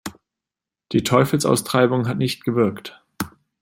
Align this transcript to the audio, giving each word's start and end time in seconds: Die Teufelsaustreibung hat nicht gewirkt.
Die 0.93 1.03
Teufelsaustreibung 1.03 2.07
hat 2.07 2.17
nicht 2.17 2.43
gewirkt. 2.43 3.03